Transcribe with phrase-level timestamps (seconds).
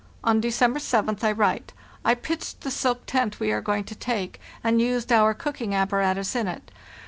[0.23, 4.39] On December 7th I write: "I pitched the silk tent we are going to take,
[4.63, 6.71] and used our cooking apparatus in it.